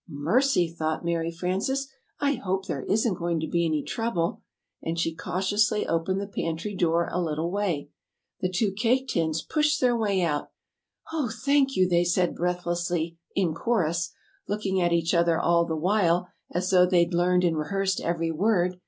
"Mercy!" 0.09 0.67
thought 0.67 1.05
Mary 1.05 1.29
Frances, 1.29 1.87
"I 2.19 2.33
hope 2.33 2.65
there 2.65 2.81
isn't 2.81 3.19
going 3.19 3.39
to 3.39 3.47
be 3.47 3.67
any 3.67 3.83
trouble." 3.83 4.41
And 4.81 4.97
she 4.99 5.13
cautiously 5.13 5.85
opened 5.85 6.19
the 6.19 6.25
pantry 6.25 6.73
door 6.75 7.07
a 7.11 7.21
little 7.21 7.51
way. 7.51 7.91
The 8.39 8.49
two 8.49 8.71
Cake 8.71 9.07
Tins 9.09 9.43
pushed 9.43 9.79
their 9.79 9.95
way 9.95 10.23
out. 10.23 10.49
[Illustration: 11.13 11.19
The 11.19 11.19
two 11.19 11.19
Cake 11.19 11.29
Tins.] 11.29 11.39
"Oh, 11.39 11.45
thank 11.45 11.75
you!" 11.77 11.87
they 11.89 12.03
said, 12.03 12.35
breathlessly, 12.35 13.17
in 13.35 13.53
chorus 13.53 14.11
(looking 14.47 14.81
at 14.81 14.91
each 14.91 15.13
other 15.13 15.37
all 15.39 15.65
the 15.65 15.75
while 15.77 16.29
as 16.51 16.71
though 16.71 16.87
they'd 16.87 17.13
learned 17.13 17.43
and 17.43 17.59
rehearsed 17.59 18.01
every 18.01 18.31
word). 18.31 18.77